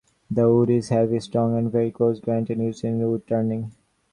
The 0.31 0.49
wood 0.51 0.71
is 0.71 0.89
heavy, 0.89 1.19
strong 1.19 1.55
and 1.55 1.71
very 1.71 1.91
close-grained 1.91 2.49
and 2.49 2.59
used 2.63 2.83
in 2.83 2.99
woodturning. 3.01 3.69